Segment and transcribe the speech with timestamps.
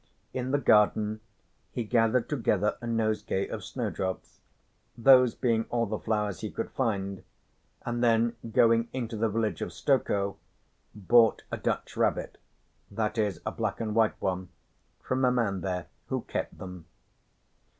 [0.33, 1.19] In the garden
[1.69, 4.39] he gathered together a nosegay of snowdrops,
[4.97, 7.23] those being all the flowers he could find,
[7.85, 10.37] and then going into the village of Stokoe
[10.95, 12.39] bought a Dutch rabbit
[12.89, 14.49] (that is a black and white one)
[15.03, 16.87] from a man there who kept them.